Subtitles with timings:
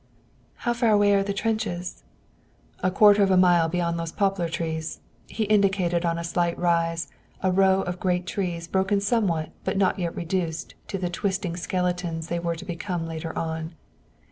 [0.65, 2.01] "How far away are the trenches?"
[2.81, 7.07] "A quarter of a mile beyond those poplar trees." He indicated on a slight rise
[7.43, 12.29] a row of great trees broken somewhat but not yet reduced to the twisted skeletons
[12.29, 13.75] they were to become later on.